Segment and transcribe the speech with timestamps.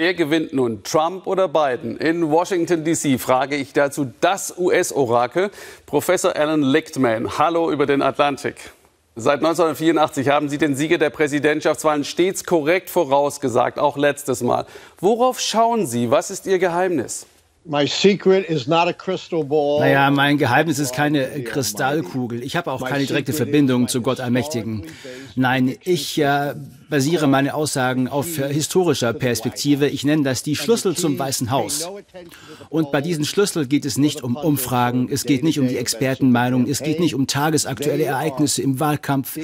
[0.00, 1.96] Wer gewinnt nun, Trump oder Biden?
[1.96, 3.18] In Washington, D.C.
[3.18, 5.50] frage ich dazu das US-Orakel,
[5.86, 7.36] Professor Alan Lichtman.
[7.36, 8.54] Hallo über den Atlantik.
[9.16, 14.66] Seit 1984 haben Sie den Sieger der Präsidentschaftswahlen stets korrekt vorausgesagt, auch letztes Mal.
[15.00, 16.12] Worauf schauen Sie?
[16.12, 17.26] Was ist Ihr Geheimnis?
[19.80, 22.44] Naja, mein Geheimnis ist keine Kristallkugel.
[22.44, 24.84] Ich habe auch keine direkte Verbindung zu Gott Allmächtigen.
[25.34, 26.54] Nein, ich äh,
[26.88, 29.88] basiere meine Aussagen auf historischer Perspektive.
[29.88, 31.88] Ich nenne das die Schlüssel zum Weißen Haus.
[32.68, 36.68] Und bei diesen Schlüssel geht es nicht um Umfragen, es geht nicht um die Expertenmeinung,
[36.68, 39.38] es geht nicht um tagesaktuelle Ereignisse im Wahlkampf.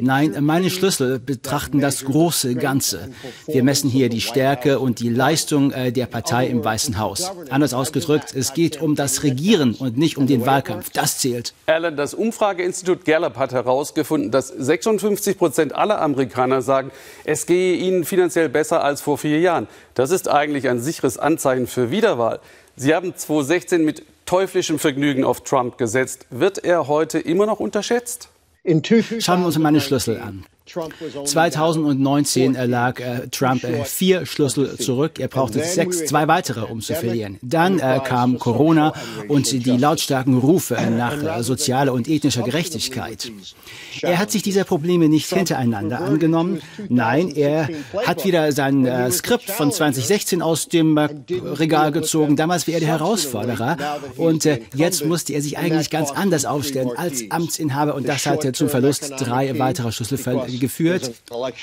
[0.00, 3.10] Nein, meine Schlüssel betrachten das große Ganze.
[3.46, 7.30] Wir messen hier die Stärke und die Leistung äh, der Partei im Weißen Haus.
[7.50, 10.90] Anders ausgedrückt, es geht um das Regieren und nicht um den Wahlkampf.
[10.90, 11.54] Das zählt.
[11.66, 16.90] Alan, das Umfrageinstitut Gallup hat herausgefunden, dass 56 Prozent aller Amerikaner sagen, sagen,
[17.24, 19.66] es gehe ihnen finanziell besser als vor vier Jahren.
[19.94, 22.40] Das ist eigentlich ein sicheres Anzeichen für Wiederwahl.
[22.76, 26.26] Sie haben 2016 mit teuflischem Vergnügen auf Trump gesetzt.
[26.30, 28.28] Wird er heute immer noch unterschätzt?
[29.20, 30.44] Schauen wir uns meine Schlüssel an.
[30.66, 35.20] 2019 lag äh, Trump äh, vier Schlüssel zurück.
[35.20, 37.38] Er brauchte sechs, zwei weitere, um zu verlieren.
[37.40, 38.92] Dann äh, kam Corona
[39.28, 43.30] und die lautstarken Rufe nach äh, sozialer und ethnischer Gerechtigkeit.
[44.02, 46.60] Er hat sich dieser Probleme nicht hintereinander angenommen.
[46.88, 47.68] Nein, er
[48.04, 52.34] hat wieder sein äh, Skript von 2016 aus dem äh, Regal gezogen.
[52.34, 53.76] Damals war er der Herausforderer
[54.16, 58.68] und jetzt musste er sich eigentlich ganz anders aufstellen als Amtsinhaber und das hat zum
[58.68, 60.18] Verlust drei weiterer Schlüssel
[60.58, 61.12] geführt.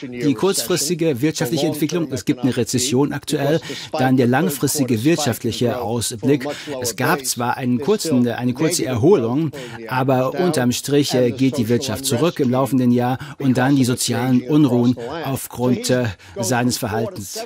[0.02, 3.60] Die kurzfristige wirtschaftliche Entwicklung, es gibt eine Rezession aktuell,
[3.92, 6.46] dann der langfristige wirtschaftliche Ausblick.
[6.82, 9.52] Es gab zwar einen kurzen, eine kurze Erholung,
[9.88, 14.42] aber unterm Strich äh, geht die Wirtschaft zurück im laufenden Jahr und dann die sozialen
[14.44, 16.06] Unruhen aufgrund äh,
[16.40, 17.40] seines Verhaltens.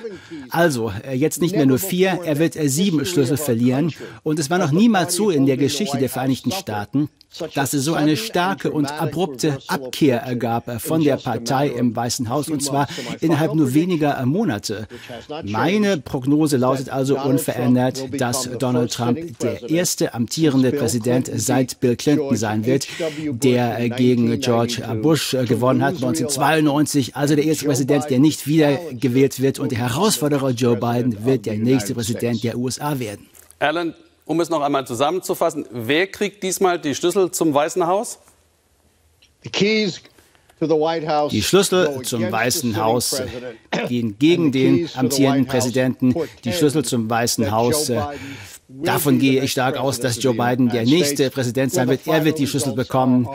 [0.49, 4.57] Also, äh, jetzt nicht mehr nur vier, er wird sieben Schlüssel verlieren und es war
[4.57, 7.09] noch niemals so in der Geschichte der Vereinigten Staaten,
[7.53, 11.36] dass es so eine starke und abrupte Abkehr ergab von der Partei
[11.75, 12.87] im Weißen Haus und zwar
[13.21, 14.87] innerhalb nur weniger Monate.
[15.43, 22.35] Meine Prognose lautet also unverändert, dass Donald Trump der erste amtierende Präsident seit Bill Clinton
[22.35, 22.87] sein wird,
[23.19, 29.59] der gegen George Bush gewonnen hat 1992, also der erste Präsident, der nicht wiedergewählt wird
[29.59, 33.27] und der Herausforderer Joe Biden wird der nächste Präsident der USA werden.
[33.59, 33.93] Alan,
[34.25, 38.19] um es noch einmal zusammenzufassen, wer kriegt diesmal die Schlüssel zum Weißen Haus?
[40.59, 43.21] Die Schlüssel zum Weißen Haus
[43.87, 46.15] gehen gegen den amtierenden Präsidenten.
[46.43, 48.01] Die Schlüssel zum Weißen Haus äh,
[48.69, 52.05] Davon gehe ich stark aus, dass Joe Biden der nächste Präsident sein wird.
[52.05, 53.27] Er wird die Schlüssel bekommen.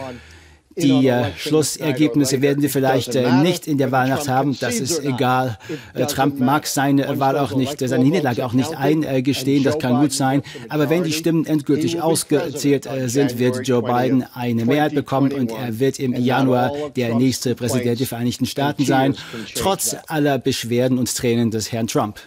[0.76, 4.56] Die äh, Schlussergebnisse werden wir vielleicht äh, nicht in der Wahlnacht haben.
[4.58, 5.58] Das ist egal.
[5.94, 9.64] Äh, Trump mag seine Wahl auch nicht, äh, seine Niederlage auch nicht eingestehen.
[9.64, 10.42] Das kann gut sein.
[10.68, 15.50] Aber wenn die Stimmen endgültig ausgezählt äh, sind, wird Joe Biden eine Mehrheit bekommen und
[15.50, 19.16] er wird im Januar der nächste Präsident der Vereinigten Staaten sein,
[19.54, 22.18] trotz aller Beschwerden und Tränen des Herrn Trump.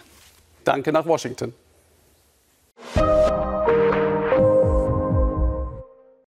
[0.64, 1.52] Danke nach Washington.